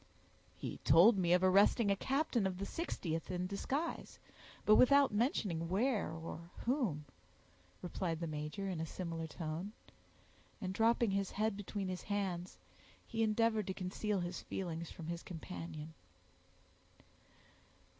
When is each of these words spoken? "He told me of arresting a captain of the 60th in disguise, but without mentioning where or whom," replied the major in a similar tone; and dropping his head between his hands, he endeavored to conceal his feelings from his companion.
"He 0.57 0.77
told 0.83 1.15
me 1.15 1.31
of 1.31 1.43
arresting 1.43 1.91
a 1.91 1.95
captain 1.95 2.47
of 2.47 2.57
the 2.57 2.65
60th 2.65 3.29
in 3.29 3.45
disguise, 3.45 4.17
but 4.65 4.73
without 4.75 5.13
mentioning 5.13 5.69
where 5.69 6.11
or 6.11 6.49
whom," 6.65 7.05
replied 7.83 8.19
the 8.19 8.25
major 8.25 8.67
in 8.67 8.81
a 8.81 8.85
similar 8.87 9.27
tone; 9.27 9.73
and 10.59 10.73
dropping 10.73 11.11
his 11.11 11.29
head 11.29 11.55
between 11.55 11.87
his 11.87 12.01
hands, 12.01 12.57
he 13.05 13.21
endeavored 13.21 13.67
to 13.67 13.75
conceal 13.75 14.19
his 14.21 14.41
feelings 14.41 14.89
from 14.89 15.05
his 15.05 15.21
companion. 15.21 15.93